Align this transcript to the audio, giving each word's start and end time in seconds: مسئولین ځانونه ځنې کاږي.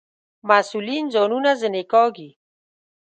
مسئولین 0.49 1.03
ځانونه 1.13 1.51
ځنې 1.61 1.83
کاږي. 1.91 2.29